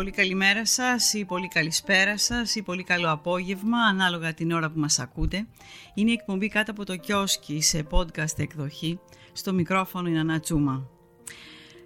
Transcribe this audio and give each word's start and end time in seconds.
Πολύ 0.00 0.12
καλημέρα 0.12 0.66
σας 0.66 1.12
ή 1.12 1.24
πολύ 1.24 1.48
καλησπέρα 1.48 2.18
σας 2.18 2.54
ή 2.54 2.62
πολύ 2.62 2.82
καλό 2.82 3.10
απόγευμα 3.10 3.78
ανάλογα 3.78 4.34
την 4.34 4.52
ώρα 4.52 4.70
που 4.70 4.78
μας 4.78 4.98
ακούτε. 4.98 5.46
Είναι 5.94 6.10
η 6.10 6.12
εκπομπή 6.12 6.48
κάτω 6.48 6.70
από 6.70 6.84
το 6.84 6.96
κιόσκι 6.96 7.60
σε 7.62 7.86
podcast 7.90 8.38
εκδοχή. 8.38 9.00
Στο 9.32 9.52
μικρόφωνο 9.52 10.08
είναι 10.08 10.18
Ανά 10.18 10.40
Τσούμα. 10.40 10.88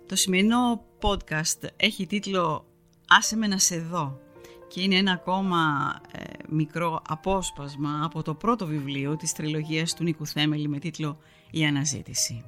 Το 0.07 0.17
σημερινό 0.17 0.85
podcast 1.01 1.69
έχει 1.77 2.07
τίτλο 2.07 2.67
«Άσε 3.09 3.37
με 3.37 3.47
να 3.47 3.59
σε 3.59 3.79
δω» 3.79 4.21
και 4.69 4.83
είναι 4.83 4.97
ένα 4.97 5.13
ακόμα 5.13 5.95
ε, 6.13 6.23
μικρό 6.49 7.03
απόσπασμα 7.09 8.01
από 8.05 8.23
το 8.23 8.35
πρώτο 8.35 8.67
βιβλίο 8.67 9.17
της 9.17 9.33
τριλογίας 9.33 9.95
του 9.95 10.03
Νίκου 10.03 10.27
Θέμελη 10.27 10.69
με 10.69 10.79
τίτλο 10.79 11.19
«Η 11.51 11.65
Αναζήτηση». 11.65 12.45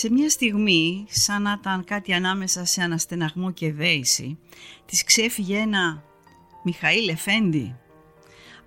Σε 0.00 0.10
μια 0.10 0.30
στιγμή, 0.30 1.06
σαν 1.08 1.42
να 1.42 1.56
ήταν 1.60 1.84
κάτι 1.84 2.12
ανάμεσα 2.12 2.64
σε 2.64 2.82
αναστεναγμό 2.82 3.50
και 3.50 3.72
δέηση, 3.72 4.38
της 4.86 5.04
ξέφυγε 5.04 5.58
ένα 5.58 6.02
«Μιχαήλ 6.64 7.08
Εφέντη». 7.08 7.76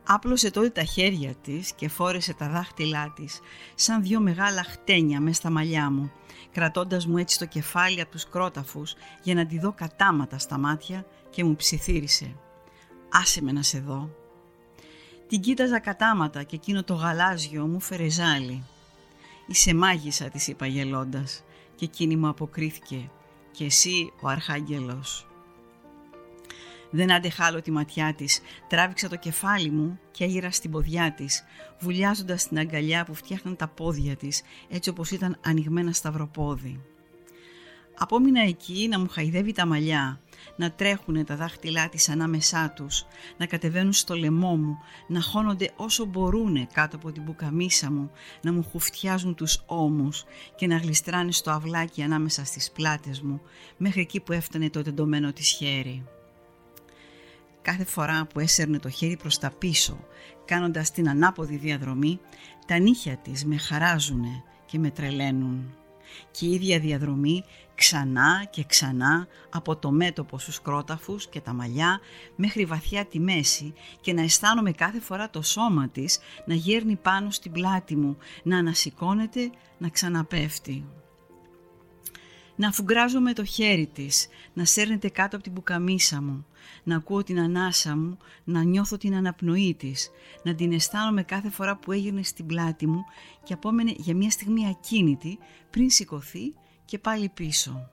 Άπλωσε 0.04 0.52
τότε 0.52 0.70
τα 0.70 0.84
χέρια 0.84 1.36
της 1.36 1.74
και 1.74 1.90
φόρεσε 1.90 2.34
τα 2.34 2.50
δάχτυλά 2.50 3.14
της 3.16 3.40
σαν 3.76 4.02
δυο 4.04 4.20
μεγάλα 4.20 4.64
χτένια 4.64 5.20
μέσα 5.20 5.36
στα 5.36 5.50
μαλλιά 5.50 5.90
μου, 5.90 6.12
κρατώντας 6.52 7.06
μου 7.06 7.18
έτσι 7.18 7.40
το 7.40 7.46
κεφάλι 7.46 8.02
από 8.02 8.12
τους 8.12 8.30
κρόταφους 8.30 8.94
για 9.24 9.34
να 9.34 9.46
τη 9.46 9.60
δω 9.60 9.72
κατάματα 9.72 10.38
στα 10.38 10.58
μάτια 10.58 11.06
και 11.30 11.44
μου 11.44 11.56
ψιθύρισε 11.56 12.36
«Άσε 13.12 13.42
με 13.42 13.52
να 13.52 13.62
σε 13.62 13.80
δω». 13.80 14.10
Την 15.28 15.42
κοίταζα 15.42 15.80
κατάματα 15.80 16.44
και 16.44 16.56
εκείνο 16.56 16.84
το 16.84 16.94
γαλάζιο 16.94 17.66
μου 17.66 17.80
φέρε 17.80 18.10
ζάλι. 18.10 18.64
«Είσαι 19.54 19.74
μάγισσα», 19.74 20.30
της 20.30 20.48
είπα 20.48 20.66
γελώντας 20.66 21.44
και 21.76 21.86
εκείνη 21.86 22.16
μου 22.16 22.28
αποκρίθηκε 22.28 23.10
«Και 23.52 23.66
εσύ 23.66 24.12
ο 24.22 24.28
αρχάγγελος». 24.28 25.28
Δεν 26.90 27.12
άντεχα 27.12 27.46
άλλο 27.46 27.62
τη 27.62 27.72
ματιά 27.72 28.14
της, 28.14 28.40
τράβηξα 28.68 29.10
το 29.10 29.16
κεφάλι 29.16 29.70
μου 29.70 30.00
και 30.12 30.24
έγειρα 30.24 30.52
στην 30.52 30.72
ποδιά 30.72 31.14
της, 31.14 31.44
βουλιάζοντας 31.80 32.48
την 32.48 32.58
αγκαλιά 32.58 33.06
που 33.06 33.14
φτιάχναν 33.14 33.56
τα 33.56 33.68
πόδια 33.68 34.16
της, 34.16 34.42
έτσι 34.70 34.90
όπως 34.90 35.12
ήταν 35.12 35.38
ανοιγμένα 35.46 35.92
σταυροπόδι. 35.92 36.82
Απόμεινα 37.98 38.42
εκεί 38.42 38.88
να 38.88 39.00
μου 39.00 39.08
χαϊδεύει 39.10 39.52
τα 39.52 39.66
μαλλιά, 39.66 40.20
να 40.56 40.72
τρέχουν 40.72 41.26
τα 41.26 41.36
δάχτυλά 41.36 41.90
της 41.90 42.10
ανάμεσά 42.10 42.74
τους, 42.76 43.06
να 43.38 43.46
κατεβαίνουν 43.46 43.94
στο 43.94 44.16
λαιμό 44.16 44.56
μου, 44.56 44.78
να 45.08 45.22
χώνονται 45.22 45.72
όσο 45.76 46.06
μπορούν 46.06 46.68
κάτω 46.74 46.96
από 46.96 47.12
την 47.12 47.24
μπουκαμίσα 47.24 47.92
μου, 47.92 48.12
να 48.42 48.54
μου 48.54 48.68
χουφτιάζουν 48.72 49.36
τους 49.36 49.64
ώμους 49.66 50.24
και 50.56 50.68
να 50.68 50.78
γλιστράνε 50.78 51.32
στο 51.32 51.52
αυλάκι 51.52 52.02
ανάμεσα 52.02 52.46
στις 52.46 52.72
πλάτες 52.72 53.22
μου, 53.22 53.42
μέχρι 53.78 54.02
εκεί 54.02 54.20
που 54.20 54.32
έφτανε 54.32 54.70
το 54.70 54.82
τεντωμένο 54.82 55.34
της 55.34 55.50
χέρι. 55.50 56.04
Κάθε 57.62 57.84
φορά 57.84 58.26
που 58.26 58.40
έσερνε 58.40 58.80
το 58.80 58.90
χέρι 58.90 59.18
προς 59.18 59.38
τα 59.38 59.52
πίσω, 59.52 60.00
κάνοντας 60.46 60.92
την 60.92 61.10
ανάποδη 61.10 61.56
διαδρομή, 61.58 62.20
τα 62.68 62.80
νύχια 62.80 63.18
της 63.18 63.46
με 63.46 63.58
χαράζουνε 63.58 64.44
και 64.66 64.80
με 64.80 64.90
τρελαίνουν 64.90 65.76
και 66.32 66.46
η 66.46 66.52
ίδια 66.52 66.80
διαδρομή 66.80 67.44
ξανά 67.76 68.48
και 68.50 68.64
ξανά 68.64 69.28
από 69.50 69.76
το 69.76 69.92
μέτωπο 69.92 70.40
στους 70.40 70.62
κρόταφους 70.62 71.28
και 71.28 71.42
τα 71.42 71.54
μαλλιά 71.54 72.00
μέχρι 72.36 72.66
βαθιά 72.66 73.06
τη 73.06 73.20
μέση 73.20 73.74
και 74.02 74.14
να 74.14 74.22
αισθάνομαι 74.22 74.72
κάθε 74.72 75.00
φορά 75.00 75.30
το 75.30 75.42
σώμα 75.42 75.90
της 75.90 76.20
να 76.46 76.54
γέρνει 76.54 76.96
πάνω 76.96 77.32
στην 77.32 77.52
πλάτη 77.52 77.96
μου, 77.96 78.18
να 78.44 78.58
ανασηκώνεται, 78.58 79.52
να 79.78 79.90
ξαναπέφτει 79.90 80.86
να 82.56 82.68
αφουγκράζομαι 82.68 83.34
το 83.34 83.44
χέρι 83.44 83.88
της, 83.94 84.28
να 84.54 84.66
σέρνεται 84.66 85.10
κάτω 85.10 85.36
από 85.36 85.44
την 85.44 85.54
μπουκαμίσα 85.54 86.22
μου, 86.22 86.46
να 86.84 86.96
ακούω 86.96 87.24
την 87.24 87.40
ανάσα 87.40 87.98
μου, 87.98 88.18
να 88.44 88.64
νιώθω 88.64 88.98
την 88.98 89.16
αναπνοή 89.16 89.76
της, 89.80 90.12
να 90.44 90.56
την 90.56 90.72
αισθάνομαι 90.72 91.24
κάθε 91.24 91.50
φορά 91.50 91.78
που 91.78 91.92
έγινε 91.92 92.24
στην 92.24 92.46
πλάτη 92.46 92.88
μου 92.88 93.04
και 93.44 93.54
απόμενε 93.54 93.94
για 93.98 94.16
μια 94.16 94.30
στιγμή 94.30 94.68
ακίνητη 94.68 95.38
πριν 95.70 95.90
σηκωθεί 95.90 96.54
και 96.86 96.98
πάλι 96.98 97.30
πίσω. 97.30 97.90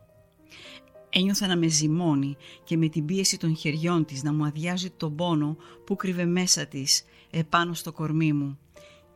Ένιωθα 1.10 1.46
να 1.46 1.56
με 1.56 1.66
ζυμώνει 1.66 2.36
και 2.64 2.76
με 2.76 2.88
την 2.88 3.04
πίεση 3.04 3.38
των 3.38 3.56
χεριών 3.56 4.04
της 4.04 4.22
να 4.22 4.32
μου 4.32 4.44
αδειάζει 4.44 4.90
τον 4.90 5.16
πόνο 5.16 5.56
που 5.86 5.96
κρύβε 5.96 6.24
μέσα 6.24 6.66
της 6.66 7.04
επάνω 7.30 7.74
στο 7.74 7.92
κορμί 7.92 8.32
μου 8.32 8.58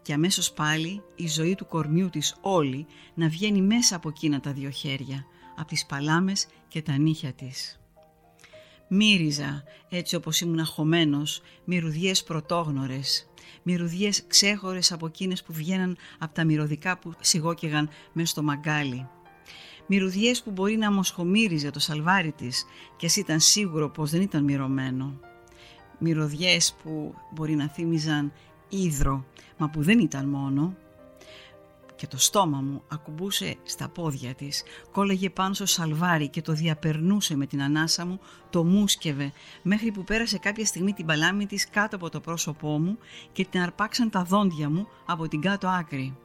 και 0.05 0.13
αμέσως 0.13 0.53
πάλι 0.53 1.03
η 1.15 1.29
ζωή 1.29 1.55
του 1.55 1.67
κορμιού 1.67 2.11
της 2.11 2.37
όλη 2.41 2.87
να 3.15 3.29
βγαίνει 3.29 3.63
μέσα 3.63 3.97
από 3.97 4.09
εκείνα 4.09 4.41
τα 4.41 4.53
δύο 4.53 4.71
χέρια 4.71 5.25
από 5.57 5.69
τις 5.69 5.87
παλάμες 5.87 6.47
και 6.69 6.83
τα 6.83 6.99
νύχια 6.99 7.33
της. 7.33 7.81
Μύριζα, 8.89 9.63
έτσι 9.89 10.17
όπως 10.17 10.41
ήμουν 10.41 10.59
αχωμένος, 10.59 11.43
μυρωδιές 11.65 12.23
πρωτόγνωρες, 12.23 13.29
μυρωδιές 13.63 14.27
ξέχωρες 14.27 14.93
από 14.93 15.07
εκείνες 15.07 15.43
που 15.43 15.53
βγαίναν 15.53 15.97
από 16.19 16.35
τα 16.35 16.45
μυρωδικά 16.45 16.99
που 16.99 17.15
σιγόκαιγαν 17.21 17.89
μέσα 18.13 18.29
στο 18.29 18.43
μαγκάλι. 18.43 19.09
Μυρωδιές 19.87 20.43
που 20.43 20.51
μπορεί 20.51 20.77
να 20.77 20.93
μοσχομύριζε 20.93 21.71
το 21.71 21.79
σαλβάρι 21.79 22.33
της 22.33 22.65
και 22.97 23.07
ας 23.07 23.17
ήταν 23.17 23.41
σίγουρο 23.41 23.91
πως 23.91 24.11
δεν 24.11 24.21
ήταν 24.21 24.45
μυρωμένο. 24.45 25.21
Μυρωδιές 25.99 26.75
που 26.83 27.15
μπορεί 27.35 27.55
να 27.55 27.69
θύμιζαν 27.69 28.33
ίδρο, 28.83 29.25
μα 29.57 29.69
που 29.69 29.83
δεν 29.83 29.99
ήταν 29.99 30.29
μόνο, 30.29 30.75
και 31.97 32.07
το 32.07 32.19
στόμα 32.19 32.61
μου 32.61 32.83
ακουμπούσε 32.89 33.57
στα 33.63 33.89
πόδια 33.89 34.35
της, 34.35 34.63
κόλλεγε 34.93 35.31
πάνω 35.31 35.55
στο 35.55 35.67
σαλβάρι 35.67 36.29
και 36.29 36.43
το 36.43 36.53
διαπερνούσε 36.53 37.37
με 37.37 37.47
την 37.47 37.63
ανάσα 37.63 38.07
μου, 38.07 38.21
το 38.51 38.65
μουσκευε, 38.65 39.33
μέχρι 39.63 39.91
που 39.91 40.05
πέρασε 40.05 40.39
κάποια 40.39 40.65
στιγμή 40.65 40.93
την 40.93 41.07
παλάμη 41.07 41.47
της 41.47 41.71
κάτω 41.71 41.97
από 41.97 42.11
το 42.11 42.21
πρόσωπό 42.21 42.79
μου 42.79 42.99
και 43.33 43.45
την 43.45 43.61
αρπάξαν 43.61 44.11
τα 44.11 44.23
δόντια 44.23 44.71
μου 44.71 44.89
από 45.07 45.29
την 45.29 45.41
κάτω 45.41 45.69
άκρη. 45.69 46.17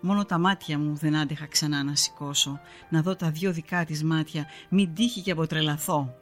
Μόνο 0.00 0.24
τα 0.24 0.38
μάτια 0.38 0.78
μου 0.78 0.94
δεν 0.96 1.16
άντεχα 1.16 1.46
ξανά 1.46 1.84
να 1.84 1.94
σηκώσω, 1.94 2.60
να 2.90 3.02
δω 3.02 3.16
τα 3.16 3.30
δυο 3.30 3.52
δικά 3.52 3.84
της 3.84 4.04
μάτια, 4.04 4.46
μην 4.68 4.94
τύχει 4.94 5.20
και 5.20 5.30
αποτρελαθώ. 5.30 6.14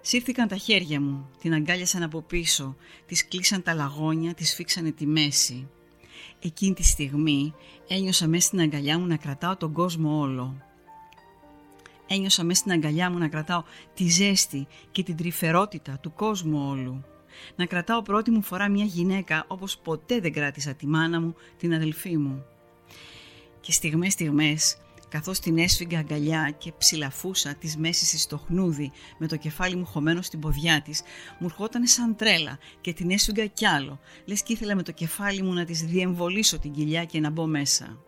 Σύρθηκαν 0.00 0.48
τα 0.48 0.56
χέρια 0.56 1.00
μου, 1.00 1.28
την 1.40 1.54
αγκάλιασαν 1.54 2.02
από 2.02 2.22
πίσω, 2.22 2.76
της 3.06 3.28
κλείσαν 3.28 3.62
τα 3.62 3.74
λαγόνια, 3.74 4.34
της 4.34 4.54
φίξανε 4.54 4.90
τη 4.90 5.06
μέση. 5.06 5.68
Εκείνη 6.40 6.74
τη 6.74 6.82
στιγμή 6.82 7.54
ένιωσα 7.88 8.26
μέσα 8.26 8.46
στην 8.46 8.60
αγκαλιά 8.60 8.98
μου 8.98 9.06
να 9.06 9.16
κρατάω 9.16 9.56
τον 9.56 9.72
κόσμο 9.72 10.20
όλο. 10.20 10.62
Ένιωσα 12.06 12.44
μέσα 12.44 12.60
στην 12.60 12.72
αγκαλιά 12.72 13.10
μου 13.10 13.18
να 13.18 13.28
κρατάω 13.28 13.62
τη 13.94 14.08
ζέστη 14.08 14.66
και 14.90 15.02
την 15.02 15.16
τρυφερότητα 15.16 15.98
του 15.98 16.12
κόσμου 16.12 16.68
όλου. 16.68 17.04
Να 17.56 17.66
κρατάω 17.66 18.02
πρώτη 18.02 18.30
μου 18.30 18.42
φορά 18.42 18.68
μια 18.68 18.84
γυναίκα 18.84 19.44
όπως 19.48 19.78
ποτέ 19.78 20.20
δεν 20.20 20.32
κράτησα 20.32 20.74
τη 20.74 20.86
μάνα 20.86 21.20
μου, 21.20 21.34
την 21.58 21.74
αδελφή 21.74 22.16
μου. 22.16 22.44
Και 23.60 23.72
στιγμές 23.72 24.12
στιγμές 24.12 24.76
καθώς 25.10 25.38
την 25.38 25.58
έσφυγα 25.58 25.98
αγκαλιά 25.98 26.54
και 26.58 26.72
ψηλαφούσα 26.78 27.54
της 27.54 27.76
μέσης 27.76 28.22
στο 28.22 28.38
χνούδι 28.38 28.92
με 29.18 29.26
το 29.26 29.36
κεφάλι 29.36 29.76
μου 29.76 29.86
χωμένο 29.86 30.22
στην 30.22 30.40
ποδιά 30.40 30.82
της, 30.82 31.02
μου 31.38 31.46
ερχόταν 31.46 31.86
σαν 31.86 32.16
τρέλα 32.16 32.58
και 32.80 32.92
την 32.92 33.10
έσφυγα 33.10 33.46
κι 33.46 33.66
άλλο, 33.66 34.00
λες 34.24 34.42
και 34.42 34.52
ήθελα 34.52 34.74
με 34.74 34.82
το 34.82 34.92
κεφάλι 34.92 35.42
μου 35.42 35.52
να 35.52 35.64
της 35.64 35.82
διεμβολήσω 35.82 36.58
την 36.58 36.72
κοιλιά 36.72 37.04
και 37.04 37.20
να 37.20 37.30
μπω 37.30 37.46
μέσα. 37.46 37.98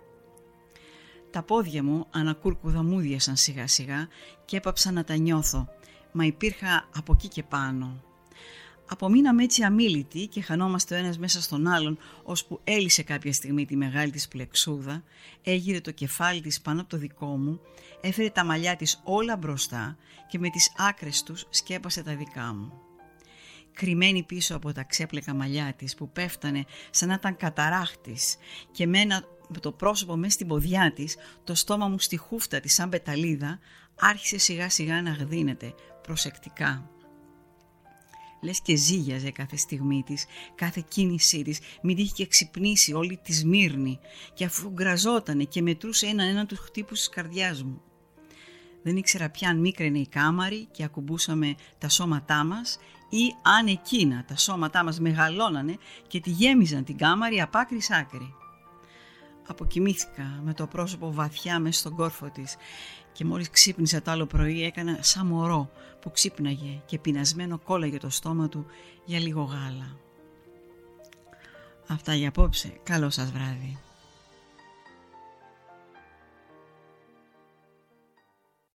Τα 1.31 1.43
πόδια 1.43 1.83
μου 1.83 2.07
ανακούρκουδα 2.11 2.83
μούδιασαν 2.83 3.37
σιγά 3.37 3.67
σιγά 3.67 4.09
και 4.45 4.57
έπαψα 4.57 4.91
να 4.93 5.05
τα 5.05 5.17
νιώθω, 5.17 5.69
μα 6.13 6.25
υπήρχα 6.25 6.89
από 6.97 7.13
εκεί 7.13 7.29
και 7.29 7.43
πάνω. 7.43 8.03
Απομείναμε 8.87 9.43
έτσι 9.43 9.63
αμήλυτοι 9.63 10.27
και 10.27 10.43
χανόμαστε 10.43 10.95
ο 10.95 10.99
ένας 10.99 11.19
μέσα 11.19 11.43
στον 11.43 11.67
άλλον, 11.67 11.99
ώσπου 12.23 12.61
έλυσε 12.65 13.03
κάποια 13.03 13.33
στιγμή 13.33 13.67
τη 13.67 13.77
μεγάλη 13.77 14.11
της 14.11 14.29
πλεξούδα, 14.29 15.03
έγειρε 15.43 15.81
το 15.81 15.91
κεφάλι 15.91 16.41
της 16.41 16.61
πάνω 16.61 16.81
από 16.81 16.91
το 16.91 16.97
δικό 16.97 17.27
μου, 17.27 17.61
έφερε 18.01 18.31
τα 18.31 18.45
μαλλιά 18.45 18.77
της 18.77 19.01
όλα 19.05 19.37
μπροστά 19.37 19.97
και 20.29 20.39
με 20.39 20.51
τις 20.51 20.73
άκρες 20.77 21.23
τους 21.23 21.47
σκέπασε 21.51 22.03
τα 22.03 22.17
δικά 22.17 22.55
μου. 22.55 22.73
Κρυμμένη 23.73 24.23
πίσω 24.23 24.57
από 24.57 24.73
τα 24.73 24.83
ξέπλεκα 24.83 25.35
μαλλιά 25.35 25.75
της 25.77 25.95
που 25.95 26.11
πέφτανε 26.11 26.65
σαν 26.91 27.09
να 27.09 27.15
ήταν 27.15 27.37
καταράχτης 27.37 28.37
και 28.73 28.87
με 28.87 29.07
το 29.61 29.73
πρόσωπο 29.73 30.17
μέσα 30.17 30.33
στην 30.33 30.47
ποδιά 30.47 30.93
της, 30.93 31.17
το 31.45 31.55
στόμα 31.55 31.89
μου 31.89 31.99
στη 31.99 32.17
χούφτα 32.17 32.61
της 32.61 32.75
σαν 32.75 32.89
πεταλίδα, 32.89 33.59
άρχισε 33.99 34.39
σιγά 34.39 34.69
σιγά 34.69 35.03
να 35.03 35.11
γδίνεται 35.11 35.75
προσεκτικά 36.03 36.92
λες 38.43 38.61
και 38.61 38.77
ζήγιαζε 38.77 39.31
κάθε 39.31 39.57
στιγμή 39.57 40.03
της, 40.03 40.25
κάθε 40.55 40.85
κίνησή 40.89 41.43
της, 41.43 41.61
μην 41.83 41.97
είχε 41.97 42.13
και 42.13 42.27
ξυπνήσει 42.27 42.93
όλη 42.93 43.17
τη 43.23 43.33
Σμύρνη 43.33 43.99
και 44.35 44.45
αφού 44.45 44.71
γκραζότανε 44.71 45.45
και 45.45 45.63
μετρούσε 45.63 46.07
έναν 46.07 46.29
έναν 46.29 46.47
τους 46.47 46.59
χτύπους 46.59 46.99
της 46.99 47.09
καρδιάς 47.09 47.63
μου. 47.63 47.83
Δεν 48.83 48.97
ήξερα 48.97 49.31
πια 49.31 49.49
αν 49.49 49.59
μίκραινε 49.59 49.99
η 49.99 50.07
κάμαρη 50.07 50.69
και 50.71 50.85
ακουμπούσαμε 50.85 51.55
τα 51.79 51.89
σώματά 51.89 52.45
μας 52.45 52.79
ή 53.09 53.35
αν 53.43 53.67
εκείνα 53.67 54.25
τα 54.25 54.37
σώματά 54.37 54.85
μας 54.85 55.01
μεγαλώνανε 55.01 55.77
και 56.07 56.21
τη 56.21 56.31
γέμιζαν 56.31 56.85
την 56.85 56.97
κάμαρη 56.97 57.41
απ' 57.41 57.57
άκρης 57.57 57.85
σ' 57.85 57.91
άκρη. 57.91 58.35
Αποκοιμήθηκα 59.47 60.41
με 60.45 60.55
το 60.55 60.67
πρόσωπο 60.67 61.13
βαθιά 61.13 61.59
μέσα 61.59 61.79
στον 61.79 61.97
κόρφο 61.97 62.31
της 62.31 62.57
και 63.13 63.25
μόλις 63.25 63.51
ξύπνησε 63.51 64.01
το 64.01 64.11
άλλο 64.11 64.27
πρωί 64.27 64.65
έκανα 64.65 64.99
σαν 65.01 65.27
μωρό 65.27 65.71
που 66.01 66.11
ξύπναγε 66.11 66.81
και 66.87 66.99
πεινασμένο 66.99 67.59
κόλλαγε 67.59 67.99
το 67.99 68.11
στόμα 68.11 68.49
του 68.49 68.67
για 69.05 69.19
λίγο 69.19 69.43
γάλα. 69.43 69.97
Αυτά 71.87 72.15
για 72.15 72.29
απόψε. 72.29 72.73
Καλό 72.83 73.11
σας 73.11 73.31
βράδυ. 73.31 73.79